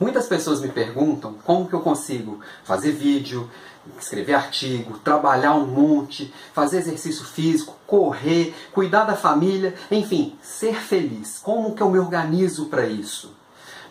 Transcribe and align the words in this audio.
Muitas 0.00 0.26
pessoas 0.26 0.62
me 0.62 0.68
perguntam 0.68 1.34
como 1.44 1.68
que 1.68 1.74
eu 1.74 1.80
consigo 1.80 2.40
fazer 2.64 2.90
vídeo, 2.90 3.50
escrever 3.98 4.32
artigo, 4.32 4.98
trabalhar 4.98 5.54
um 5.54 5.66
monte, 5.66 6.32
fazer 6.54 6.78
exercício 6.78 7.22
físico, 7.22 7.76
correr, 7.86 8.54
cuidar 8.72 9.04
da 9.04 9.14
família, 9.14 9.74
enfim, 9.90 10.38
ser 10.40 10.76
feliz. 10.76 11.38
Como 11.42 11.74
que 11.74 11.82
eu 11.82 11.90
me 11.90 11.98
organizo 11.98 12.66
para 12.66 12.86
isso? 12.86 13.36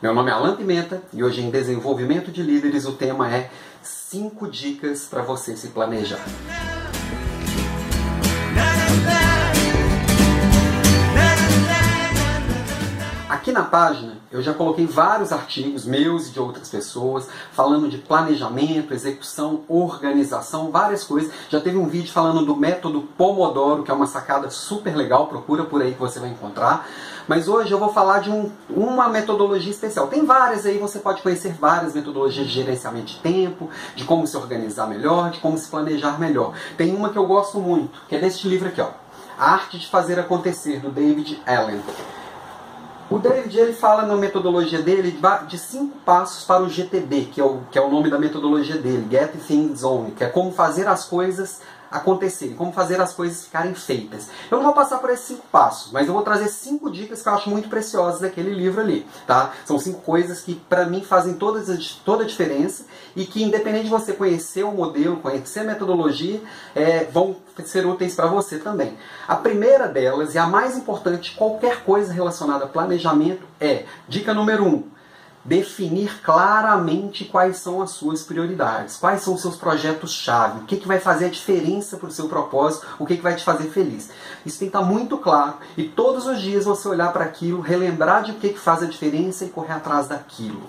Meu 0.00 0.14
nome 0.14 0.30
é 0.30 0.32
Alan 0.32 0.56
Pimenta 0.56 1.02
e 1.12 1.22
hoje 1.22 1.42
em 1.42 1.50
Desenvolvimento 1.50 2.32
de 2.32 2.42
Líderes 2.42 2.86
o 2.86 2.92
tema 2.92 3.30
é 3.30 3.50
5 3.82 4.48
dicas 4.48 5.04
para 5.04 5.20
você 5.20 5.54
se 5.58 5.68
planejar. 5.68 6.24
Na 13.58 13.64
página 13.64 14.18
eu 14.30 14.40
já 14.40 14.54
coloquei 14.54 14.86
vários 14.86 15.32
artigos 15.32 15.84
meus 15.84 16.28
e 16.28 16.30
de 16.30 16.38
outras 16.38 16.68
pessoas 16.68 17.28
falando 17.50 17.88
de 17.88 17.98
planejamento, 17.98 18.94
execução, 18.94 19.62
organização, 19.66 20.70
várias 20.70 21.02
coisas. 21.02 21.32
Já 21.48 21.60
teve 21.60 21.76
um 21.76 21.88
vídeo 21.88 22.12
falando 22.12 22.46
do 22.46 22.54
método 22.54 23.02
Pomodoro, 23.16 23.82
que 23.82 23.90
é 23.90 23.94
uma 23.94 24.06
sacada 24.06 24.48
super 24.48 24.94
legal, 24.94 25.26
procura 25.26 25.64
por 25.64 25.82
aí 25.82 25.92
que 25.92 25.98
você 25.98 26.20
vai 26.20 26.28
encontrar. 26.28 26.86
Mas 27.26 27.48
hoje 27.48 27.72
eu 27.72 27.78
vou 27.78 27.92
falar 27.92 28.20
de 28.20 28.30
um, 28.30 28.48
uma 28.70 29.08
metodologia 29.08 29.72
especial. 29.72 30.06
Tem 30.06 30.24
várias 30.24 30.64
aí, 30.64 30.78
você 30.78 31.00
pode 31.00 31.20
conhecer 31.20 31.52
várias 31.54 31.94
metodologias 31.94 32.46
de 32.46 32.52
gerenciamento 32.52 33.06
de 33.06 33.18
tempo, 33.18 33.68
de 33.96 34.04
como 34.04 34.24
se 34.26 34.36
organizar 34.36 34.86
melhor, 34.86 35.30
de 35.30 35.40
como 35.40 35.58
se 35.58 35.68
planejar 35.68 36.18
melhor. 36.20 36.54
Tem 36.76 36.94
uma 36.94 37.10
que 37.10 37.18
eu 37.18 37.26
gosto 37.26 37.58
muito, 37.58 38.00
que 38.08 38.14
é 38.14 38.20
deste 38.20 38.46
livro 38.46 38.68
aqui, 38.68 38.80
ó. 38.80 38.90
A 39.36 39.52
Arte 39.52 39.78
de 39.78 39.86
Fazer 39.88 40.18
Acontecer, 40.18 40.80
do 40.80 40.90
David 40.90 41.42
Allen. 41.46 41.80
O 43.10 43.18
David 43.18 43.58
ele 43.58 43.72
fala 43.72 44.04
na 44.04 44.14
metodologia 44.16 44.82
dele 44.82 45.18
de 45.46 45.58
cinco 45.58 45.96
passos 46.04 46.44
para 46.44 46.62
o 46.62 46.68
GTD, 46.68 47.30
que 47.32 47.40
é 47.40 47.44
o, 47.44 47.60
que 47.70 47.78
é 47.78 47.80
o 47.80 47.90
nome 47.90 48.10
da 48.10 48.18
metodologia 48.18 48.76
dele, 48.76 49.08
Get 49.10 49.32
Things 49.46 49.82
On, 49.82 50.10
que 50.10 50.24
é 50.24 50.28
como 50.28 50.52
fazer 50.52 50.86
as 50.86 51.06
coisas 51.06 51.62
acontecerem, 51.90 52.54
como 52.54 52.72
fazer 52.72 53.00
as 53.00 53.12
coisas 53.12 53.44
ficarem 53.44 53.74
feitas. 53.74 54.28
Eu 54.50 54.58
não 54.58 54.64
vou 54.64 54.74
passar 54.74 54.98
por 54.98 55.10
esses 55.10 55.26
cinco 55.26 55.46
passos, 55.50 55.92
mas 55.92 56.06
eu 56.06 56.14
vou 56.14 56.22
trazer 56.22 56.48
cinco 56.48 56.90
dicas 56.90 57.22
que 57.22 57.28
eu 57.28 57.34
acho 57.34 57.50
muito 57.50 57.68
preciosas 57.68 58.20
daquele 58.20 58.54
livro 58.54 58.80
ali, 58.80 59.06
tá? 59.26 59.52
São 59.64 59.78
cinco 59.78 60.00
coisas 60.02 60.40
que 60.40 60.54
para 60.54 60.86
mim 60.86 61.02
fazem 61.02 61.34
toda, 61.34 61.62
toda 62.04 62.24
a 62.24 62.26
diferença 62.26 62.84
e 63.16 63.24
que 63.24 63.42
independente 63.42 63.84
de 63.84 63.90
você 63.90 64.12
conhecer 64.12 64.64
o 64.64 64.72
modelo, 64.72 65.18
conhecer 65.18 65.60
a 65.60 65.64
metodologia, 65.64 66.40
é, 66.74 67.04
vão 67.04 67.36
ser 67.64 67.86
úteis 67.86 68.14
para 68.14 68.26
você 68.26 68.58
também. 68.58 68.96
A 69.26 69.36
primeira 69.36 69.88
delas 69.88 70.34
e 70.34 70.38
a 70.38 70.46
mais 70.46 70.76
importante 70.76 71.30
de 71.30 71.36
qualquer 71.36 71.82
coisa 71.84 72.12
relacionada 72.12 72.64
a 72.64 72.68
planejamento 72.68 73.46
é, 73.60 73.84
dica 74.08 74.32
número 74.32 74.64
um, 74.64 74.84
definir 75.48 76.20
claramente 76.22 77.24
quais 77.24 77.56
são 77.56 77.80
as 77.80 77.92
suas 77.92 78.22
prioridades, 78.22 78.98
quais 78.98 79.22
são 79.22 79.34
os 79.34 79.40
seus 79.40 79.56
projetos-chave, 79.56 80.60
o 80.60 80.64
que, 80.64 80.76
que 80.76 80.86
vai 80.86 81.00
fazer 81.00 81.24
a 81.24 81.30
diferença 81.30 81.96
para 81.96 82.08
o 82.08 82.12
seu 82.12 82.28
propósito, 82.28 82.86
o 82.98 83.06
que, 83.06 83.16
que 83.16 83.22
vai 83.22 83.34
te 83.34 83.42
fazer 83.42 83.70
feliz. 83.70 84.10
Isso 84.44 84.58
tem 84.58 84.68
que 84.68 84.76
estar 84.76 84.86
muito 84.86 85.16
claro 85.16 85.54
e 85.76 85.84
todos 85.84 86.26
os 86.26 86.42
dias 86.42 86.66
você 86.66 86.86
olhar 86.86 87.12
para 87.14 87.24
aquilo, 87.24 87.62
relembrar 87.62 88.24
de 88.24 88.32
o 88.32 88.34
que, 88.34 88.50
que 88.50 88.58
faz 88.58 88.82
a 88.82 88.86
diferença 88.86 89.46
e 89.46 89.48
correr 89.48 89.72
atrás 89.72 90.06
daquilo. 90.06 90.68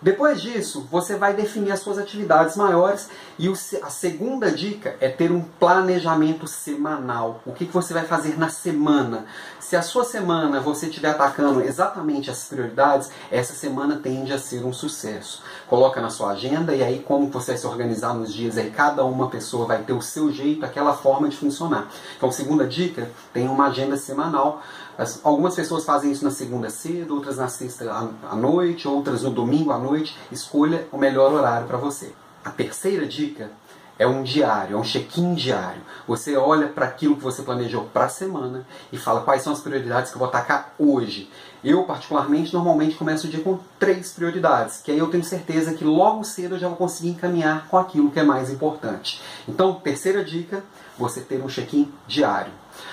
Depois 0.00 0.40
disso, 0.40 0.86
você 0.88 1.16
vai 1.16 1.34
definir 1.34 1.72
as 1.72 1.80
suas 1.80 1.98
atividades 1.98 2.56
maiores 2.56 3.08
e 3.36 3.52
a 3.82 3.90
segunda 3.90 4.48
dica 4.48 4.94
é 5.00 5.08
ter 5.08 5.32
um 5.32 5.40
planejamento 5.40 6.46
semanal. 6.46 7.42
O 7.44 7.52
que 7.52 7.64
você 7.64 7.92
vai 7.92 8.04
fazer 8.04 8.38
na 8.38 8.48
semana? 8.48 9.26
Se 9.58 9.74
a 9.74 9.82
sua 9.82 10.04
semana 10.04 10.60
você 10.60 10.86
estiver 10.86 11.10
atacando 11.10 11.60
exatamente 11.60 12.30
as 12.30 12.44
prioridades, 12.44 13.10
essa 13.28 13.54
semana 13.54 13.96
tende 13.96 14.32
a 14.32 14.38
ser 14.38 14.64
um 14.64 14.72
sucesso. 14.72 15.42
Coloca 15.66 16.00
na 16.00 16.10
sua 16.10 16.30
agenda 16.30 16.76
e 16.76 16.82
aí 16.82 17.00
como 17.00 17.28
você 17.28 17.50
vai 17.50 17.58
se 17.58 17.66
organizar 17.66 18.14
nos 18.14 18.32
dias 18.32 18.56
aí, 18.56 18.70
cada 18.70 19.04
uma 19.04 19.28
pessoa 19.28 19.66
vai 19.66 19.82
ter 19.82 19.94
o 19.94 20.00
seu 20.00 20.32
jeito, 20.32 20.64
aquela 20.64 20.94
forma 20.94 21.28
de 21.28 21.36
funcionar. 21.36 21.88
Então, 22.16 22.30
segunda 22.30 22.64
dica, 22.64 23.10
tem 23.32 23.48
uma 23.48 23.66
agenda 23.66 23.96
semanal 23.96 24.62
as, 24.98 25.20
algumas 25.24 25.54
pessoas 25.54 25.84
fazem 25.84 26.10
isso 26.10 26.24
na 26.24 26.30
segunda 26.32 26.68
cedo, 26.68 27.14
outras 27.14 27.36
na 27.36 27.46
sexta 27.46 27.88
à 28.28 28.34
noite, 28.34 28.88
outras 28.88 29.22
no 29.22 29.30
domingo 29.30 29.70
à 29.70 29.78
noite. 29.78 30.18
Escolha 30.32 30.88
o 30.90 30.98
melhor 30.98 31.32
horário 31.32 31.68
para 31.68 31.78
você. 31.78 32.12
A 32.44 32.50
terceira 32.50 33.06
dica 33.06 33.48
é 33.96 34.06
um 34.06 34.22
diário, 34.22 34.76
é 34.76 34.78
um 34.78 34.82
check-in 34.82 35.34
diário. 35.34 35.82
Você 36.06 36.36
olha 36.36 36.68
para 36.68 36.86
aquilo 36.86 37.16
que 37.16 37.22
você 37.22 37.42
planejou 37.42 37.84
para 37.92 38.06
a 38.06 38.08
semana 38.08 38.66
e 38.92 38.98
fala 38.98 39.20
quais 39.20 39.42
são 39.42 39.52
as 39.52 39.60
prioridades 39.60 40.10
que 40.10 40.16
eu 40.16 40.20
vou 40.20 40.28
atacar 40.28 40.74
hoje. 40.78 41.30
Eu, 41.62 41.84
particularmente, 41.84 42.54
normalmente 42.54 42.96
começo 42.96 43.26
o 43.26 43.30
dia 43.30 43.42
com 43.42 43.58
três 43.78 44.12
prioridades, 44.12 44.80
que 44.80 44.92
aí 44.92 44.98
eu 44.98 45.08
tenho 45.08 45.24
certeza 45.24 45.74
que 45.74 45.84
logo 45.84 46.22
cedo 46.24 46.54
eu 46.54 46.58
já 46.58 46.68
vou 46.68 46.76
conseguir 46.76 47.10
encaminhar 47.10 47.66
com 47.68 47.76
aquilo 47.76 48.10
que 48.10 48.20
é 48.20 48.22
mais 48.22 48.50
importante. 48.50 49.20
Então, 49.48 49.74
terceira 49.74 50.24
dica, 50.24 50.62
você 50.96 51.20
ter 51.20 51.42
um 51.42 51.48
check-in 51.48 51.92
diário. 52.06 52.52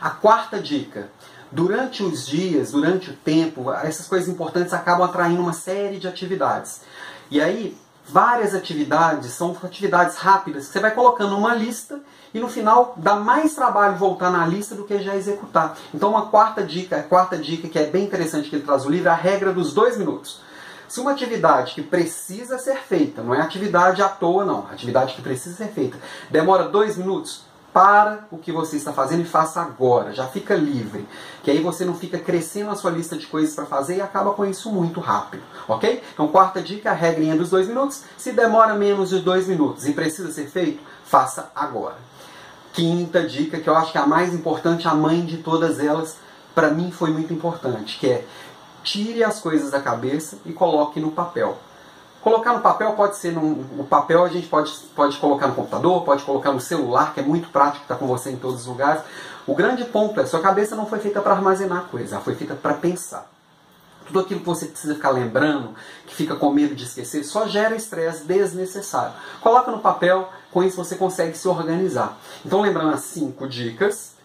A 0.00 0.10
quarta 0.10 0.58
dica, 0.58 1.10
durante 1.50 2.02
os 2.02 2.26
dias, 2.26 2.72
durante 2.72 3.10
o 3.10 3.14
tempo, 3.14 3.72
essas 3.72 4.06
coisas 4.06 4.28
importantes 4.28 4.72
acabam 4.72 5.06
atraindo 5.06 5.40
uma 5.40 5.52
série 5.52 5.98
de 5.98 6.08
atividades. 6.08 6.80
E 7.30 7.40
aí, 7.40 7.76
várias 8.08 8.54
atividades 8.54 9.32
são 9.32 9.56
atividades 9.62 10.16
rápidas 10.16 10.66
que 10.66 10.72
você 10.72 10.80
vai 10.80 10.92
colocando 10.92 11.30
numa 11.30 11.54
lista 11.54 12.00
e 12.32 12.38
no 12.38 12.48
final 12.48 12.94
dá 12.96 13.16
mais 13.16 13.54
trabalho 13.54 13.96
voltar 13.96 14.30
na 14.30 14.46
lista 14.46 14.74
do 14.74 14.84
que 14.84 15.02
já 15.02 15.16
executar. 15.16 15.76
Então, 15.92 16.10
uma 16.10 16.26
quarta 16.26 16.62
dica, 16.62 16.98
a 16.98 17.02
quarta 17.02 17.36
dica 17.36 17.68
que 17.68 17.78
é 17.78 17.86
bem 17.86 18.04
interessante 18.04 18.48
que 18.48 18.56
ele 18.56 18.64
traz 18.64 18.84
o 18.84 18.90
livro, 18.90 19.08
é 19.08 19.12
a 19.12 19.14
regra 19.14 19.52
dos 19.52 19.72
dois 19.72 19.96
minutos. 19.96 20.40
Se 20.88 21.00
uma 21.00 21.10
atividade 21.10 21.74
que 21.74 21.82
precisa 21.82 22.58
ser 22.58 22.76
feita, 22.76 23.22
não 23.22 23.34
é 23.34 23.40
atividade 23.40 24.02
à 24.02 24.08
toa, 24.08 24.44
não, 24.44 24.66
atividade 24.70 25.14
que 25.14 25.22
precisa 25.22 25.56
ser 25.56 25.68
feita, 25.68 25.98
demora 26.30 26.68
dois 26.68 26.96
minutos, 26.96 27.42
para 27.76 28.26
o 28.30 28.38
que 28.38 28.50
você 28.50 28.78
está 28.78 28.90
fazendo 28.90 29.20
e 29.20 29.26
faça 29.26 29.60
agora. 29.60 30.14
Já 30.14 30.26
fica 30.26 30.54
livre. 30.54 31.06
Que 31.42 31.50
aí 31.50 31.60
você 31.60 31.84
não 31.84 31.94
fica 31.94 32.18
crescendo 32.18 32.70
a 32.70 32.74
sua 32.74 32.90
lista 32.90 33.18
de 33.18 33.26
coisas 33.26 33.54
para 33.54 33.66
fazer 33.66 33.98
e 33.98 34.00
acaba 34.00 34.32
com 34.32 34.46
isso 34.46 34.72
muito 34.72 34.98
rápido. 34.98 35.42
Ok? 35.68 36.02
Então, 36.14 36.26
quarta 36.28 36.62
dica, 36.62 36.90
a 36.92 36.94
regrinha 36.94 37.36
dos 37.36 37.50
dois 37.50 37.68
minutos. 37.68 38.04
Se 38.16 38.32
demora 38.32 38.72
menos 38.72 39.10
de 39.10 39.18
dois 39.18 39.46
minutos 39.46 39.86
e 39.86 39.92
precisa 39.92 40.32
ser 40.32 40.48
feito, 40.48 40.82
faça 41.04 41.52
agora. 41.54 41.96
Quinta 42.72 43.22
dica, 43.28 43.60
que 43.60 43.68
eu 43.68 43.76
acho 43.76 43.92
que 43.92 43.98
é 43.98 44.00
a 44.00 44.06
mais 44.06 44.32
importante, 44.32 44.88
a 44.88 44.94
mãe 44.94 45.22
de 45.26 45.36
todas 45.36 45.78
elas, 45.78 46.16
para 46.54 46.70
mim 46.70 46.90
foi 46.90 47.10
muito 47.10 47.34
importante, 47.34 47.98
que 47.98 48.08
é 48.08 48.24
tire 48.82 49.22
as 49.22 49.38
coisas 49.38 49.70
da 49.70 49.82
cabeça 49.82 50.38
e 50.46 50.52
coloque 50.54 50.98
no 50.98 51.10
papel. 51.10 51.58
Colocar 52.26 52.54
no 52.54 52.60
papel 52.60 52.92
pode 52.94 53.18
ser 53.18 53.30
no, 53.30 53.84
papel 53.84 54.24
a 54.24 54.28
gente 54.28 54.48
pode, 54.48 54.72
pode 54.96 55.16
colocar 55.18 55.46
no 55.46 55.54
computador, 55.54 56.02
pode 56.02 56.24
colocar 56.24 56.50
no 56.50 56.58
celular, 56.58 57.14
que 57.14 57.20
é 57.20 57.22
muito 57.22 57.50
prático, 57.50 57.84
está 57.84 57.94
com 57.94 58.04
você 58.04 58.32
em 58.32 58.36
todos 58.36 58.62
os 58.62 58.66
lugares. 58.66 59.00
O 59.46 59.54
grande 59.54 59.84
ponto 59.84 60.20
é, 60.20 60.26
sua 60.26 60.40
cabeça 60.40 60.74
não 60.74 60.86
foi 60.86 60.98
feita 60.98 61.20
para 61.22 61.34
armazenar 61.34 61.84
coisa, 61.84 62.16
ela 62.16 62.24
foi 62.24 62.34
feita 62.34 62.56
para 62.56 62.74
pensar. 62.74 63.30
Tudo 64.08 64.18
aquilo 64.18 64.40
que 64.40 64.46
você 64.46 64.66
precisa 64.66 64.96
ficar 64.96 65.10
lembrando, 65.10 65.76
que 66.04 66.16
fica 66.16 66.34
com 66.34 66.50
medo 66.50 66.74
de 66.74 66.82
esquecer, 66.82 67.22
só 67.22 67.46
gera 67.46 67.76
estresse 67.76 68.24
desnecessário. 68.24 69.14
Coloca 69.40 69.70
no 69.70 69.78
papel, 69.78 70.28
com 70.50 70.64
isso 70.64 70.76
você 70.76 70.96
consegue 70.96 71.38
se 71.38 71.46
organizar. 71.46 72.18
Então, 72.44 72.60
lembrando 72.60 72.92
as 72.92 73.02
cinco 73.02 73.46
dicas. 73.46 74.16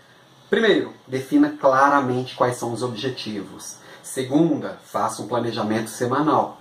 Primeiro, 0.50 0.92
defina 1.08 1.52
claramente 1.52 2.36
quais 2.36 2.58
são 2.58 2.74
os 2.74 2.82
objetivos. 2.82 3.76
Segunda, 4.02 4.80
faça 4.84 5.22
um 5.22 5.28
planejamento 5.28 5.92
semanal. 5.92 6.61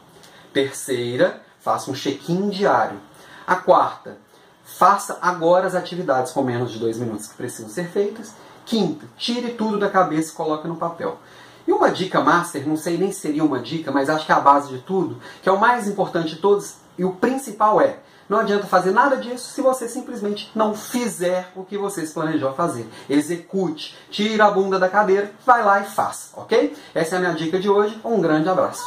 Terceira, 0.52 1.40
faça 1.60 1.90
um 1.90 1.94
check-in 1.94 2.48
diário. 2.48 2.98
A 3.46 3.56
quarta, 3.56 4.16
faça 4.64 5.18
agora 5.20 5.66
as 5.66 5.74
atividades 5.74 6.32
com 6.32 6.42
menos 6.42 6.72
de 6.72 6.78
dois 6.78 6.98
minutos 6.98 7.26
que 7.28 7.34
precisam 7.34 7.68
ser 7.68 7.88
feitas. 7.88 8.32
Quinta, 8.64 9.06
tire 9.16 9.52
tudo 9.52 9.78
da 9.78 9.88
cabeça 9.88 10.32
e 10.32 10.36
coloque 10.36 10.68
no 10.68 10.76
papel. 10.76 11.18
E 11.66 11.72
uma 11.72 11.90
dica 11.90 12.20
master, 12.20 12.66
não 12.66 12.76
sei 12.76 12.96
nem 12.96 13.12
se 13.12 13.20
seria 13.20 13.44
uma 13.44 13.60
dica, 13.60 13.92
mas 13.92 14.08
acho 14.08 14.26
que 14.26 14.32
é 14.32 14.34
a 14.34 14.40
base 14.40 14.68
de 14.68 14.78
tudo, 14.78 15.20
que 15.42 15.48
é 15.48 15.52
o 15.52 15.60
mais 15.60 15.86
importante 15.86 16.34
de 16.34 16.40
todos 16.40 16.74
e 16.98 17.04
o 17.04 17.12
principal 17.12 17.80
é: 17.80 17.98
não 18.28 18.38
adianta 18.38 18.66
fazer 18.66 18.90
nada 18.92 19.16
disso 19.16 19.52
se 19.52 19.60
você 19.60 19.88
simplesmente 19.88 20.50
não 20.54 20.74
fizer 20.74 21.50
o 21.56 21.64
que 21.64 21.78
você 21.78 22.04
se 22.04 22.12
planejou 22.12 22.52
fazer. 22.52 22.88
Execute, 23.08 23.96
tira 24.10 24.44
a 24.44 24.50
bunda 24.50 24.78
da 24.78 24.88
cadeira, 24.88 25.32
vai 25.44 25.64
lá 25.64 25.80
e 25.80 25.84
faça, 25.84 26.38
ok? 26.38 26.76
Essa 26.94 27.16
é 27.16 27.18
a 27.18 27.20
minha 27.20 27.34
dica 27.34 27.58
de 27.58 27.68
hoje. 27.68 28.00
Um 28.04 28.20
grande 28.20 28.48
abraço. 28.48 28.84